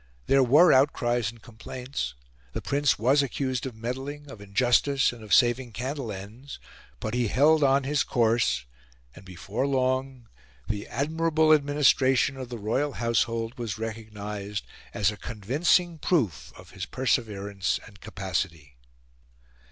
[0.25, 2.15] There were outcries and complaints;
[2.53, 6.57] the Prince was accused of meddling, of injustice, and of saving candle ends;
[6.99, 8.65] but he held on his course,
[9.15, 10.27] and before long
[10.67, 16.87] the admirable administration of the royal household was recognised as a convincing proof of his
[16.87, 18.77] perseverance and capacity.